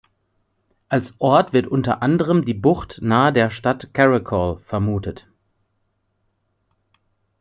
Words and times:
Als 0.89 1.13
Ort 1.19 1.53
wird 1.53 1.67
unter 1.67 2.01
anderem 2.01 2.43
die 2.43 2.55
Bucht 2.55 2.97
nahe 3.03 3.31
der 3.31 3.51
Stadt 3.51 3.93
Caracol 3.93 4.57
vermutet. 4.57 5.27